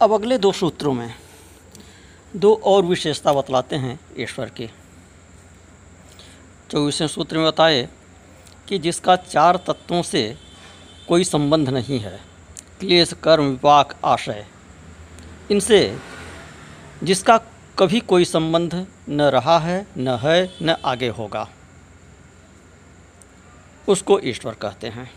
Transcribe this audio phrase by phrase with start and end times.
[0.00, 1.14] अब अगले दो सूत्रों में
[2.34, 4.68] दो और विशेषता बतलाते हैं ईश्वर की।
[6.70, 7.88] चौबीसवें सूत्र में बताए
[8.68, 10.22] कि जिसका चार तत्वों से
[11.08, 12.20] कोई संबंध नहीं है,
[12.80, 14.46] क्लेश, कर्म, विपाक, आशय,
[15.50, 15.98] इनसे
[17.02, 17.38] जिसका
[17.78, 21.48] कभी कोई संबंध न रहा है, न है, न आगे होगा,
[23.88, 25.10] उसको ईश्वर कहते हैं।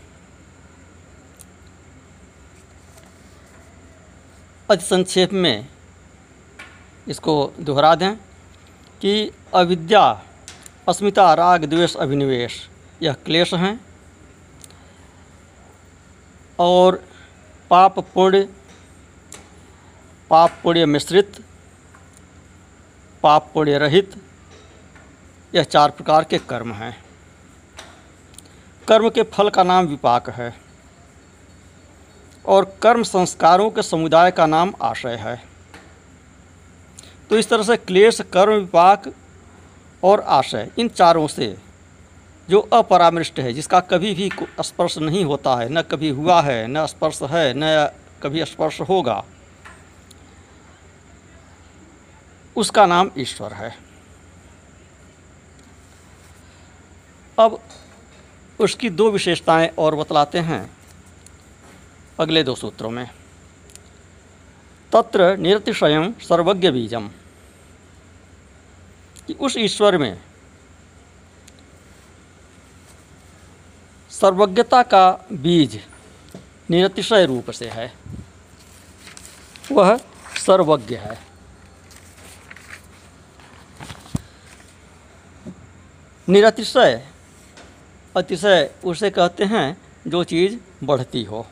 [4.72, 5.68] अति संक्षेप में
[7.08, 8.16] इसको दोहरा दें
[9.00, 10.22] कि अविद्या,
[10.88, 12.68] अस्मिता, राग, द्वेष, अभिनिवेश,
[13.02, 13.80] यह क्लेश हैं।
[16.58, 17.04] और
[17.70, 18.48] पाप पुण्य
[20.30, 21.44] पाप पुण्य मिश्रित,
[23.22, 24.14] पाप पुण्य रहित,
[25.54, 27.04] यह चार प्रकार के कर्म हैं।
[28.88, 30.61] कर्म के फल का नाम विपाक है।
[32.44, 35.42] और कर्म संस्कारों के समुदाय का नाम आशय है।
[37.30, 39.12] तो इस तरह से क्लेश, कर्म विपाक
[40.02, 41.56] और आशय इन चारों से
[42.48, 46.86] जो अपरामृष्ट है, जिसका कभी भी स्पर्श नहीं होता है, न कभी हुआ है, न
[46.86, 47.90] स्पर्श है, न
[48.22, 49.22] कभी स्पर्श होगा,
[52.56, 53.74] उसका नाम ईश्वर है।
[57.38, 57.58] अब
[58.60, 60.70] उसकी दो विशेषताएँ और बतलाते हैं।
[62.22, 63.08] अगले दो सूत्रों में।
[64.92, 67.08] तत्र निरतिशयम सर्वज्ञ बीजम
[69.26, 70.20] कि उस ईश्वर में
[74.10, 75.80] सर्वज्ञता का बीज
[76.70, 77.92] निरतिशय रूप से है,
[79.72, 79.96] वह
[80.36, 81.18] सर्वज्ञ है।
[86.28, 87.02] निरतिशय,
[88.14, 91.46] अतिशय उसे कहते हैं जो चीज़ बढ़ती हो।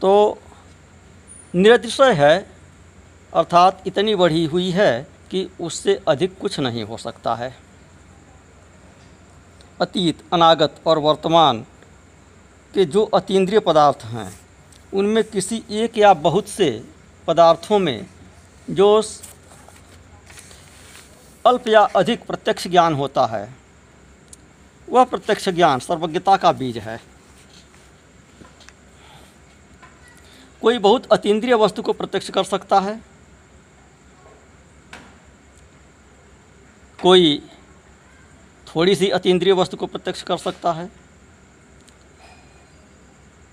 [0.00, 0.38] तो
[1.54, 2.38] निरतिशय है,
[3.34, 7.56] अर्थात इतनी बढ़ी हुई है कि उससे अधिक कुछ नहीं हो सकता है।
[9.80, 11.60] अतीत, अनागत और वर्तमान
[12.74, 14.40] के जो अतीन्द्रिय पदार्थ हैं,
[14.94, 16.84] उनमें किसी एक या बहुत से
[17.26, 18.06] पदार्थों में
[18.70, 19.02] जो
[21.46, 23.54] अल्प या अधिक प्रत्यक्ष ज्ञान होता है,
[24.88, 27.17] वह प्रत्यक्ष ज्ञान सर्वज्ञता का बीज है।
[30.62, 33.00] कोई बहुत अतीन्द्रिय वस्तु को प्रत्यक्ष कर सकता है?
[37.02, 37.50] कोई
[38.66, 40.90] थोड़ी सी अतीन्द्रिय वस्तु को प्रत्यक्ष कर सकता है?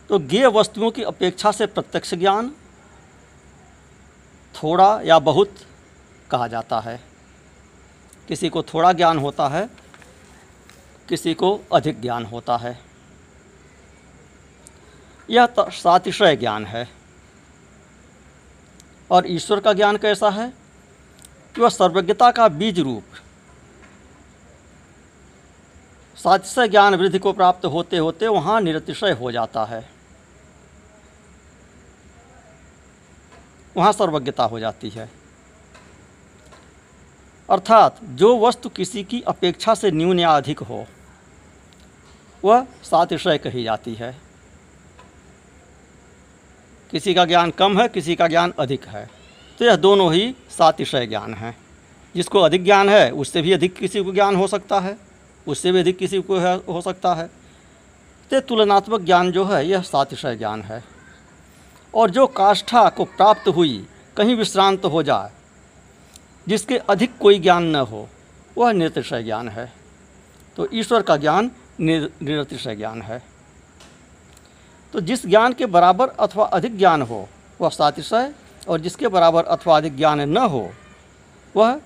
[0.09, 2.49] तो ज्ञेय वस्तुओं की अपेक्षा से प्रत्यक्ष ज्ञान
[4.55, 5.55] थोड़ा या बहुत
[6.31, 7.03] कहा जाता है।
[8.27, 9.69] किसी को थोड़ा ज्ञान होता है,
[11.09, 12.79] किसी को अधिक ज्ञान होता है।
[15.29, 16.94] यह सातिशय ज्ञान है।
[19.11, 20.53] और ईश्वर का ज्ञान कैसा है
[21.55, 23.03] कि वह सर्वज्ञता का बीज रूप।
[26.15, 29.89] सातिशय ज्ञान वृद्धि को प्राप्त होते होते वहाँ निरतिशय हो जाता है।
[33.77, 35.09] वहाँ सर्वज्ञता हो जाती है।
[37.49, 40.85] अर्थात जो वस्तु किसी की अपेक्षा से न्यून या अधिक हो,
[42.43, 44.24] वह सातिशय कही जाती है।
[46.91, 49.09] किसी का ज्ञान कम है, किसी का ज्ञान अधिक है।
[49.59, 51.57] तो यह दोनों ही सातिशय ज्ञान है।
[52.15, 54.97] जिसको अधिक ज्ञान है, उससे भी अधिक किसी को ज्ञान हो सकता है,
[55.47, 56.39] उससे भी अधिक किसी को
[56.73, 57.27] हो सकता है।
[58.31, 60.83] तो तुलनात्मक ज्ञान जो है, यह सातिशय ज्ञान है।
[61.95, 65.31] और जो काष्ठा को प्राप्त हुई, कहीं विश्रांत हो जाए,
[66.47, 68.09] जिसके अधिक कोई ज्ञान न हो,
[68.57, 69.73] वह निरतिशय ज्ञान है।
[70.57, 73.34] तो ईश्वर का ज्ञान निरतिशय ज्ञान है।
[74.95, 77.29] तो जिस ज्ञान के बराबर अथवा अधिक ज्ञान हो,
[77.61, 78.33] वह सातिशय,
[78.67, 80.71] और जिसके बराबर अथवा अधिक ज्ञान न हो,
[81.55, 81.81] वह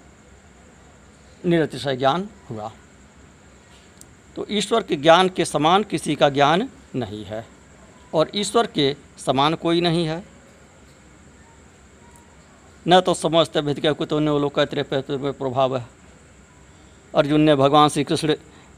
[1.46, 2.72] निरतिशय ज्ञान हुआ।
[4.36, 7.46] तो ईश्वर के ज्ञान के समान किसी का ज्ञान नहीं है,
[8.14, 8.96] और ईश्वर के
[9.26, 10.24] समान कोई नहीं है।
[12.88, 15.88] न तो समझते भेद के कुछ ने लोग कहते प्रभाव है।
[17.16, 18.36] अर्जुन ने भगवान श्री कृष्ण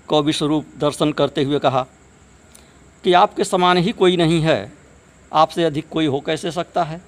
[0.08, 1.86] को विश्वरूप दर्शन करते हुए कहा
[3.04, 4.74] कि आपके समान ही कोई नहीं है।
[5.34, 7.02] आपसे अधिक कोई हो कैसे सकता है?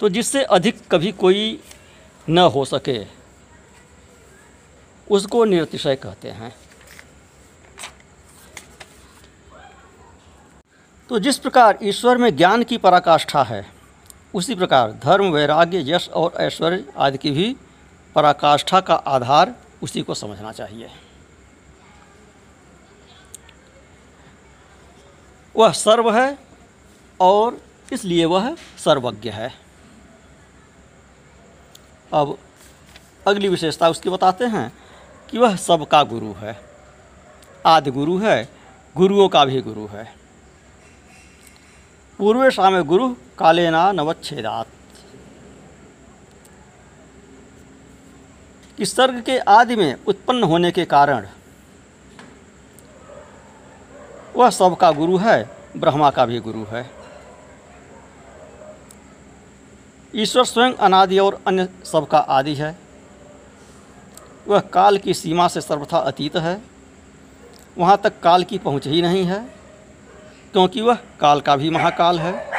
[0.00, 1.60] तो जिससे अधिक कभी कोई
[2.28, 3.06] न हो सके,
[5.10, 6.54] उसको निरतिशय कहते हैं।
[11.08, 13.66] तो जिस प्रकार ईश्वर में ज्ञान की पराकाष्ठा है,
[14.34, 17.56] उसी प्रकार धर्म, वैराग्य, यश और ऐश्वर्य आदि की भी
[18.14, 20.90] पराकाष्ठा का आधार उसी को समझना चाहिए।
[25.56, 26.38] वह सर्व है
[27.20, 29.54] और इसलिए वह सर्वज्ञ है।
[32.12, 32.38] अब
[33.26, 34.72] अगली विशेषता उसकी बताते हैं
[35.30, 36.60] कि वह सबका गुरु है।
[37.66, 38.48] आदि गुरु है,
[38.96, 40.14] गुरुओं का भी गुरु है।
[42.18, 44.66] पूर्वेशा में गुरु कालेना नवच्छेदात।
[48.76, 51.26] कि सर्ग के आदि में उत्पन्न होने के कारण
[54.36, 56.90] वह सबका गुरु है, ब्रह्मा का भी गुरु है।
[60.14, 62.76] ईश्वर स्वयं अनादि और अन्य सबका आदि है।
[64.48, 66.60] वह काल की सीमा से सर्वथा अतीत है।
[67.78, 69.38] वहाँ तक काल की पहुँच ही नहीं है,
[70.52, 72.50] क्योंकि वह काल का भी महाकाल है।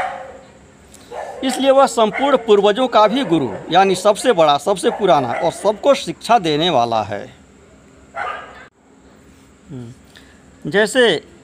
[1.44, 6.40] इसलिए वह संपूर्ण पूर्वजों का भी गुरु, यानी सबसे बड़ा, सबसे पुराना और सबको शिक्षा
[6.40, 7.36] देने वाला है।
[9.70, 11.35] हम्म। जैसे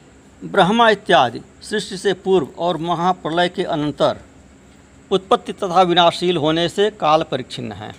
[0.43, 4.19] ब्रह्मा इत्यादि, सृष्टि से पूर्व और महाप्रलय के अनंतर,
[5.11, 7.91] उत्पत्ति तथा विनाशील होने से काल परिच्छिन्न है।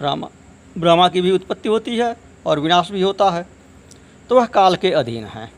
[0.00, 0.28] ब्रह्मा
[0.76, 3.46] ब्रह्मा की भी उत्पत्ति होती है और विनाश भी होता है
[4.30, 5.50] तो वह काल के अधीन है।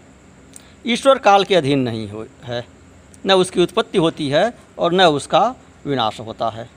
[0.87, 2.65] ईश्वर काल के अधीन नहीं हो है।
[3.27, 5.55] न उसकी उत्पत्ति होती है और न उसका
[5.87, 6.69] विनाश होता है।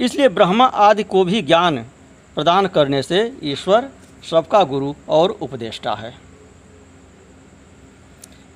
[0.00, 1.78] इसलिए ब्रह्मा आदि को भी ज्ञान
[2.36, 3.88] प्रदान करने से ईश्वर
[4.30, 6.14] सबका गुरु और उपदेष्टा है।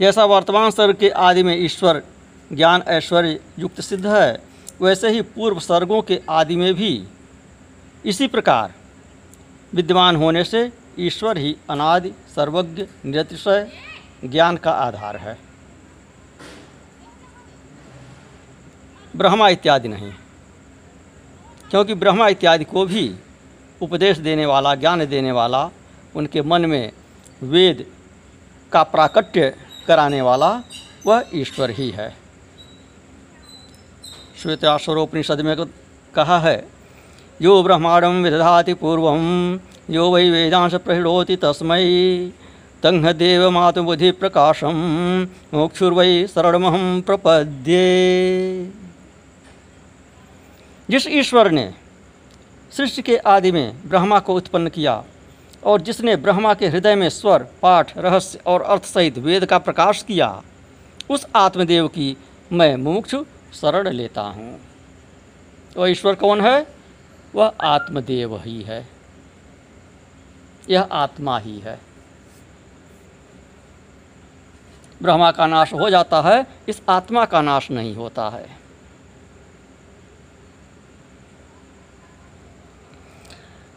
[0.00, 2.02] जैसा वर्तमान सर्ग के आदि में ईश्वर,
[2.52, 4.42] ज्ञान, ऐश्वर्य युक्त सिद्ध है,
[4.80, 7.04] वैसे ही पूर्व सर्गों के आदि में भी।
[8.06, 8.74] इसी प्रकार,
[9.74, 13.72] विद्यमान होने से ईश्वर ही अनादि, सर्वज्ञ, निरतिशय,
[14.24, 15.38] ज्ञान का आधार है।
[19.16, 20.12] ब्रह्मा इत्यादि नहीं।
[21.70, 23.14] क्योंकि ब्रह्मा इत्यादि को भी
[23.82, 25.70] उपदेश देने वाला, ज्ञान देने वाला,
[26.16, 26.92] उनके मन में
[27.42, 27.86] वेद
[28.72, 29.56] का प्राकट्य
[29.86, 30.50] कराने वाला
[31.06, 32.08] वह ईश्वर ही है।
[34.42, 35.56] श्वेताश्वरोपनिषद में
[36.14, 36.56] कहा है,
[37.42, 39.06] यो ब्रह्मांडम विदधाति पूर्व,
[39.90, 41.82] यो वै वेदांश प्रहिणोति तस्मै
[42.82, 44.76] तंह देव मातुबुधि प्रकाशम
[45.54, 47.82] मोक्षुर्वै शरणमहम प्रपद्ये।
[50.88, 51.72] जिस ईश्वर ने
[52.72, 55.02] सृष्टि के आदि में ब्रह्मा को उत्पन्न किया
[55.64, 60.02] और जिसने ब्रह्मा के हृदय में स्वर, पाठ, रहस्य और अर्थ सहित वेद का प्रकाश
[60.02, 60.42] किया,
[61.10, 62.16] उस आत्मदेव की
[62.52, 63.24] मैं मुमुक्षु
[63.54, 64.60] शरण लेता हूँ।
[65.76, 66.66] वह ईश्वर कौन है?
[67.34, 68.88] वह आत्मदेव ही है।
[70.70, 71.80] यह आत्मा ही है।
[75.02, 78.61] ब्रह्मा का नाश हो जाता है, इस आत्मा का नाश नहीं होता है।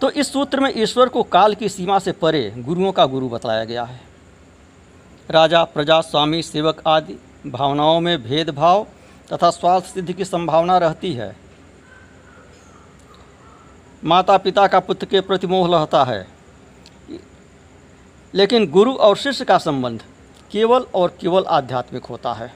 [0.05, 3.63] तो इस सूत्र में ईश्वर को काल की सीमा से परे गुरुओं का गुरु बताया
[3.65, 4.01] गया है।
[5.29, 7.15] राजा, प्रजा, स्वामी, सेवक आदि
[7.47, 8.87] भावनाओं में भेदभाव
[9.33, 11.35] तथा स्वार्थ सिद्धि की संभावना रहती है।
[14.03, 16.27] माता पिता का पुत्र के प्रति मोह रहता है।
[18.33, 20.03] लेकिन गुरु और शिष्य का संबंध
[20.51, 22.53] केवल और केवल आध्यात्मिक होता है,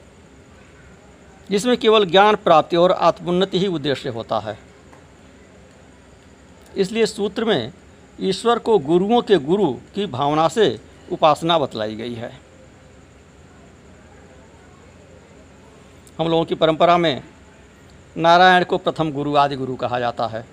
[1.52, 4.69] जिसमें केवल ज्ञान प्राप्ति और आत्मोन्नति ही उद्देश्य होता है।
[6.78, 7.72] इसलिए सूत्र में
[8.20, 10.80] ईश्वर को गुरुओं के गुरु की भावना से
[11.12, 12.32] उपासना बतलाई गई है।
[16.20, 17.24] हम लोगों की परंपरा में
[18.18, 20.46] नारायण को प्रथम गुरु आदि गुरु कहा जाता है।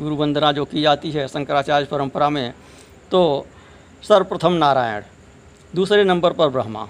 [0.00, 2.52] गुरु वंदना जो की जाती है शंकराचार्य परंपरा में
[3.10, 3.46] तो
[4.02, 5.02] सर्वप्रथम नारायण,
[5.72, 6.86] दूसरे नंबर पर ब्रह्मा,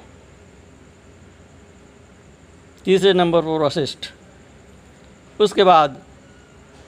[2.85, 4.11] तीसरे नंबर पर वशिष्ठ,
[5.41, 6.01] उसके बाद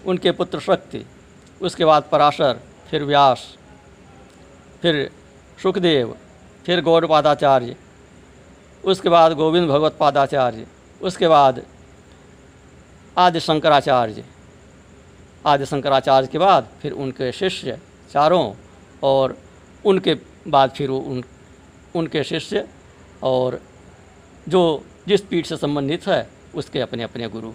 [0.07, 1.05] उनके पुत्र शक्ति,
[1.63, 3.47] उसके बाद पराशर, फिर व्यास,
[4.83, 5.11] फिर
[5.63, 6.17] सुखदेव,
[6.67, 7.77] फिर गौरपादाचार्य
[8.85, 10.67] उसके बाद गोविंद भगवत पादाचार्य,
[11.03, 11.63] उसके बाद
[13.19, 14.25] आदि शंकराचार्य।
[15.47, 17.79] आदि शंकराचार्य के बाद फिर उनके शिष्य
[18.13, 18.55] चारों
[19.03, 19.37] और
[19.85, 20.15] उनके
[20.49, 21.23] बाद फिर उन,
[21.97, 22.67] उनके शिष्य
[23.23, 23.61] और
[24.49, 27.53] जो जिस पीठ से संबंधित है, उसके अपने अपने गुरु।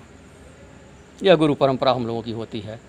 [1.24, 2.80] यह गुरु परंपरा हम लोगों की होती है।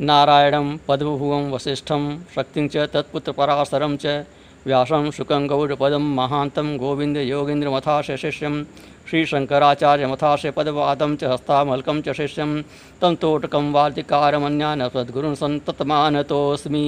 [0.00, 2.02] नारायणम पद्मभुवम वशिष्ठम
[2.34, 4.24] शक्ति च तत्पुत्र पराशरम च
[4.66, 8.62] व्यासम शुकं गौड़पदम महांतम गोविंद योगींद्र मथाश शिष्यम
[9.10, 12.60] श्री शंकराचार्य मथाश पदवादम च हस्तामलकम च शिष्यम
[13.00, 16.86] तम तोटकम वार्तिकारमन्यान सद्गुरु संततमानतोस्मी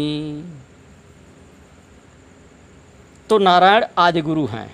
[3.30, 4.68] तो नारायण आदि गुरु हैं।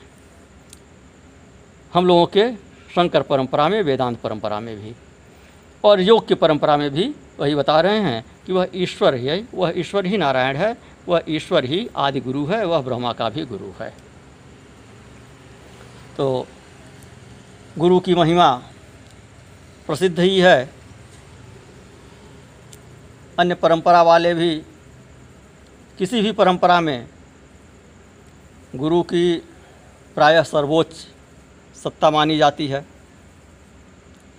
[1.93, 2.51] हम लोगों के
[2.95, 4.95] शंकर परंपरा में, वेदांत परंपरा में भी।
[5.85, 9.73] और योग की परंपरा में भी वही बता रहे हैं कि वह ईश्वर ही वह
[9.77, 10.77] ईश्वर ही नारायण है,
[11.09, 13.95] वह ईश्वर ही आदि गुरु है, वह ब्रह्मा का भी गुरु है।
[16.17, 16.47] तो
[17.79, 18.63] गुरु की महिमा
[19.87, 20.71] प्रसिद्ध ही है।
[23.39, 24.63] अन्य परंपरा वाले भी
[25.99, 27.09] किसी भी परंपरा में
[28.77, 29.37] गुरु की
[30.15, 31.07] प्रायः सर्वोच्च
[31.79, 32.98] सत्ता मानी जाती है।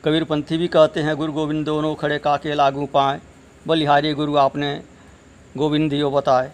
[0.06, 3.20] कबीरपंथी भी कहते हैं, गुरु गोविंद, दोनों खड़े काके लागू पाए।
[3.68, 4.84] बलिहारी गुरु आपने
[5.58, 6.52] गोविंद दियो बताए।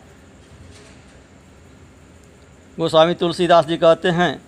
[2.79, 4.41] गोस्वामी तुलसीदास जी कहते हैं,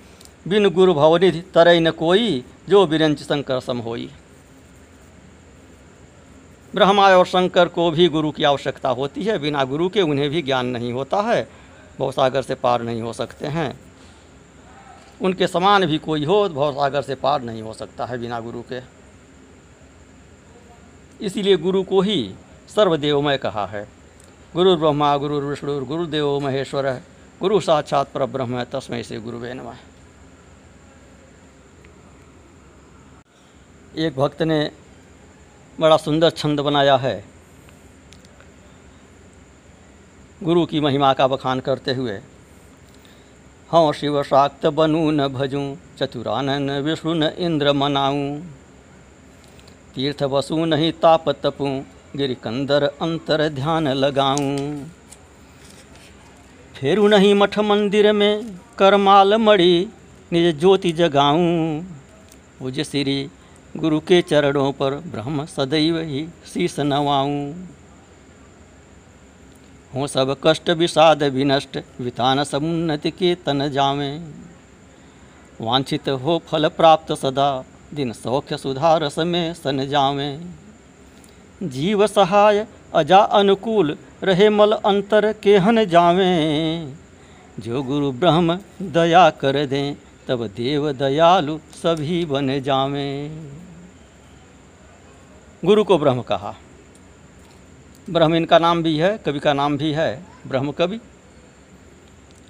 [0.48, 4.10] बिन गुरु भवनिधि तरई न कोई, जो बिरंच शंकर सम होई।
[6.75, 10.42] ब्रह्मा और शंकर को भी गुरु की आवश्यकता होती है। बिना गुरु के उन्हें भी
[10.42, 11.50] ज्ञान नहीं होता है।
[12.00, 13.87] भवसागर से पार नहीं हो सकते हैं।
[15.22, 18.82] उनके समान भी कोई हो भवसागर से पार नहीं हो सकता है बिना गुरु के।
[21.26, 22.36] इसीलिए गुरु को ही
[22.76, 23.88] सर्वदेवमय कहा है।
[24.54, 27.02] गुरु ब्रह्मा, गुरु विष्णु गुरुदेव महेश्वर,
[27.42, 29.78] गुरु साक्षात पर ब्रह्म है तस्मय से गुरुवे नमः।
[33.98, 34.72] एक भक्त ने
[35.80, 37.26] बड़ा सुंदर छंद बनाया है।
[40.44, 42.20] गुरु की महिमा का बखान करते हुए
[43.70, 48.40] हाँ शिव शाक्त बनू न भजूँ, चतुरानन विष्णु न इंद्र मनाऊँ।
[49.96, 51.84] तीर्थ वसु नहीं ताप तपूँ,
[52.16, 54.86] गिरिकंदर अंतर ध्यान लगाऊँ।
[56.76, 59.88] फेरू नहीं मठ मंदिर में, करमाल मड़ी
[60.32, 61.82] निज ज्योति जगाऊँ।
[62.60, 63.30] पूज श्री
[63.78, 67.54] गुरु के चरणों पर ब्रह्म सदैव ही शीस नवाऊँ।
[69.98, 74.12] हो सब कष्ट विषाद विनष्ट, वितान समुन्नति के तन जावे
[75.62, 77.63] वांछित हो फल प्राप्त सदा,
[77.94, 80.30] दिन सौख्य सुधार समय सन जावे
[81.66, 86.27] जीव सहाय अजा अनुकूल, रहे मल अंतर केहन जावे
[87.58, 88.58] जो गुरु ब्रह्म
[88.92, 89.96] दया कर दें,
[90.27, 93.08] तब देव दयालु सभी बन जावे
[95.63, 96.54] गुरु को ब्रह्म कहा।
[98.10, 101.00] ब्रह्म इनका नाम भी है, कवि का नाम भी है, ब्रह्म कवि।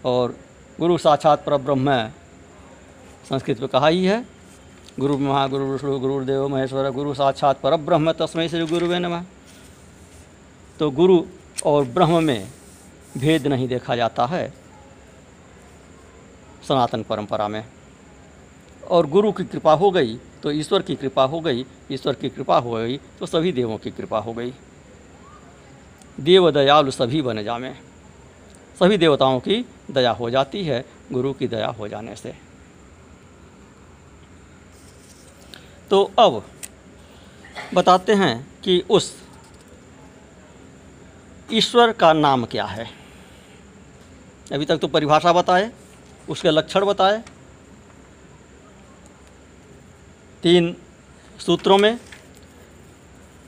[0.06, 0.36] और
[0.80, 1.98] गुरु साक्षात पर ब्रह्म
[3.30, 4.26] संस्कृत में कहा ही है,
[5.00, 9.24] गुरु महागुरु विष्णु गुरुदेव महेश्वर गुरु साक्षात पर ब्रह्म तस्मय श्री गुरुवे नमः।
[10.80, 11.22] तो गुरु
[11.66, 12.48] और ब्रह्म में
[13.18, 14.48] भेद नहीं देखा जाता है
[16.64, 17.64] सनातन परंपरा में।
[18.84, 22.58] और गुरु की कृपा हो गई तो ईश्वर की कृपा हो गई, ईश्वर की कृपा
[22.58, 24.54] हो गई तो सभी देवों की कृपा हो गई।
[26.20, 27.74] देव दयालु सभी बन जामे।
[28.80, 32.36] सभी देवताओं की दया हो जाती है, गुरु की दया हो जाने से।
[35.90, 36.44] तो अब
[37.74, 39.24] बताते हैं कि उस
[41.52, 42.90] ईश्वर का नाम क्या है।
[44.54, 45.72] अभी तक तो परिभाषा बताए,
[46.30, 47.24] उसके लक्षण बताए।
[50.44, 50.76] तीन
[51.40, 52.00] सूत्रों में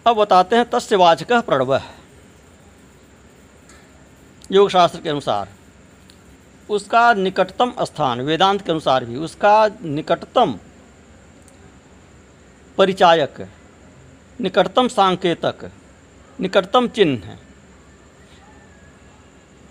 [0.07, 1.81] अब बताते हैं तस्य वाचक प्रणव।
[4.49, 5.47] योग शास्त्र के अनुसार।
[6.69, 10.57] उसका निकटतम स्थान, वेदांत के अनुसार भी, उसका निकटतम
[12.77, 13.39] परिचायक,
[14.39, 15.69] निकटतम सांकेतक,
[16.39, 17.37] निकटतम चिन्ह,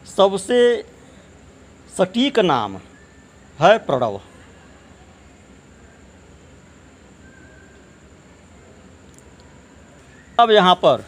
[0.06, 0.61] सबसे
[1.92, 2.76] सटीक नाम
[3.58, 4.20] है प्रणव।
[10.38, 11.04] अब यहाँ पर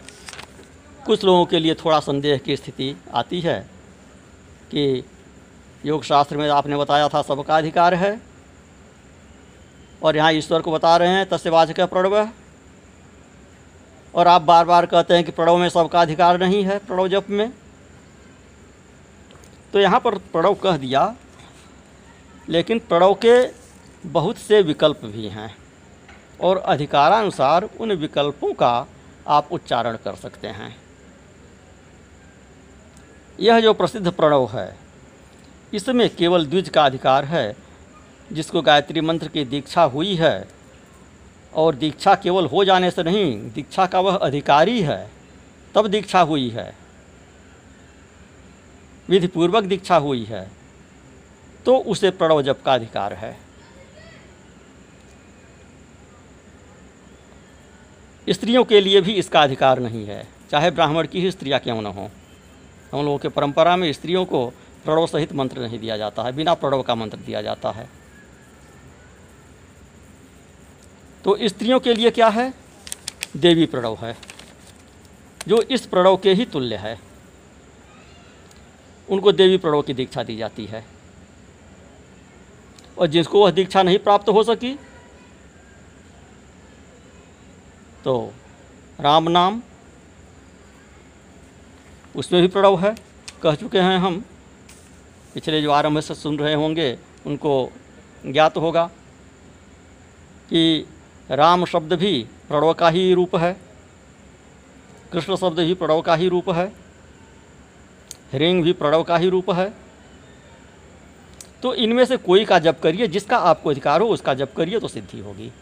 [1.06, 3.58] कुछ लोगों के लिए थोड़ा संदेह की स्थिति आती है
[4.70, 5.02] कि
[5.84, 8.20] योग शास्त्र में आपने बताया था सबका अधिकार है,
[10.02, 12.28] और यहाँ ईश्वर को बता रहे हैं तस्वाचक प्रणव।
[14.14, 17.26] और आप बार बार कहते हैं कि प्रणव में सबका अधिकार नहीं है, प्रणव जप
[17.30, 17.52] में।
[19.72, 21.14] तो यहाँ पर प्रणव कह दिया,
[22.48, 23.36] लेकिन प्रणव के
[24.04, 25.54] बहुत से विकल्प भी हैं,
[26.40, 28.86] और अधिकारानुसार उन विकल्पों का
[29.28, 30.74] आप उच्चारण कर सकते हैं।
[33.40, 34.76] यह जो प्रसिद्ध प्रणव है,
[35.72, 37.56] इसमें केवल द्विज का अधिकार है,
[38.30, 40.48] जिसको गायत्री मंत्र की दीक्षा हुई है,
[41.52, 45.10] और दीक्षा केवल हो जाने से नहीं, दीक्षा का वह अधिकारी है,
[45.74, 46.72] तब दीक्षा हुई है।
[49.08, 50.48] विधिपूर्वक दीक्षा हुई है
[51.66, 53.36] तो उसे प्रणव जप का अधिकार है।
[58.26, 61.86] स्त्रियों के लिए भी इसका अधिकार नहीं है, चाहे ब्राह्मण की ही स्त्रियाँ क्यों न
[61.86, 62.08] हों।
[62.92, 64.46] हम लोगों के परंपरा में स्त्रियों को
[64.84, 67.88] प्रणव सहित मंत्र नहीं दिया जाता है, बिना प्रणव का मंत्र दिया जाता है।
[71.24, 72.52] तो स्त्रियों के लिए क्या है?
[73.36, 74.16] देवी प्रणव है,
[75.48, 76.98] जो इस प्रणव के ही तुल्य है।
[79.08, 80.84] उनको देवी प्रणव की दीक्षा दी जाती है।
[82.98, 84.74] और जिसको वह दीक्षा नहीं प्राप्त हो सकी
[88.04, 88.32] तो
[89.00, 89.62] राम नाम
[92.16, 92.94] उसमें भी प्रणव है,
[93.42, 94.24] कह चुके हैं हम।
[95.34, 97.72] पिछले जो आरंभ से सुन रहे होंगे, उनको
[98.26, 98.90] ज्ञात होगा
[100.50, 100.86] कि
[101.30, 103.56] राम शब्द भी प्रणव का ही रूप है,
[105.12, 106.72] कृष्ण शब्द भी प्रणव का ही रूप है
[108.32, 109.72] ह्रिंग भी प्रणव का ही रूप है।
[111.62, 114.88] तो इनमें से कोई का जप करिए, जिसका आपको अधिकार हो, उसका जप करिए तो
[114.88, 115.52] सिद्धि होगी।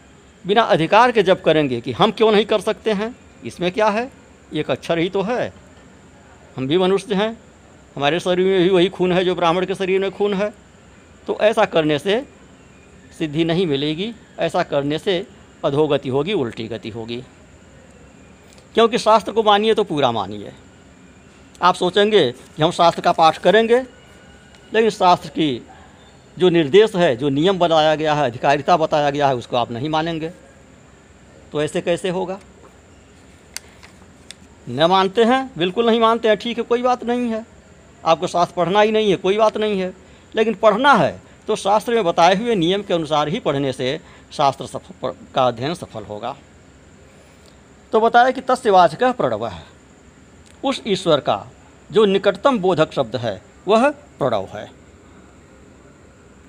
[0.47, 3.15] बिना अधिकार के जप करेंगे कि हम क्यों नहीं कर सकते हैं?
[3.45, 4.11] इसमें क्या है?
[4.53, 5.53] एक अक्षर ही तो है।
[6.59, 7.37] हम भी मनुष्य हैं,
[7.95, 10.53] हमारे शरीर में भी वही खून है जो ब्राह्मण के शरीर में खून है।
[11.27, 12.27] तो ऐसा करने से
[13.19, 15.27] सिद्धि नहीं मिलेगी, ऐसा करने से
[15.65, 17.23] अधोगति होगी, उल्टी गति होगी।
[18.73, 20.51] क्योंकि शास्त्र को मानिए तो पूरा मानिए।
[21.61, 23.79] आप सोचेंगे कि हम शास्त्र का पाठ करेंगे,
[24.73, 25.67] लेकिन शास्त्र की
[26.39, 29.89] जो निर्देश है, जो नियम बताया गया है, अधिकारिता बताया गया है, उसको आप नहीं
[29.89, 30.29] मानेंगे।
[31.51, 32.39] तो ऐसे कैसे होगा?
[34.69, 37.45] न मानते हैं, बिल्कुल नहीं मानते हैं, ठीक है, कोई बात नहीं है।
[38.05, 39.93] आपको शास्त्र पढ़ना ही नहीं है, कोई बात नहीं है।
[40.35, 43.99] लेकिन पढ़ना है तो शास्त्र में बताए हुए नियम के अनुसार ही पढ़ने से
[44.31, 46.35] शास्त्र सफल का अध्ययन सफल होगा।
[47.91, 49.63] तो बताया कि तस्वाचक प्रणव। है
[50.63, 51.45] उस ईश्वर का
[51.91, 54.78] जो निकटतम बोधक शब्द है, वह प्रणव है।